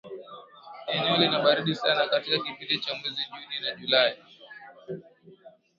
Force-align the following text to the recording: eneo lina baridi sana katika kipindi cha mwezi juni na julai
eneo 0.87 1.17
lina 1.17 1.39
baridi 1.39 1.75
sana 1.75 2.07
katika 2.07 2.37
kipindi 2.37 2.79
cha 2.79 2.93
mwezi 2.95 3.21
juni 3.31 3.59
na 3.61 3.75
julai 3.75 4.17